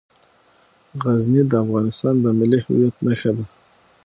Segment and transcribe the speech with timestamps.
[1.03, 3.45] غزني د افغانستان د ملي هویت نښه ده.